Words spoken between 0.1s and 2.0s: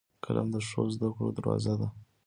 قلم د ښو زدهکړو دروازه ده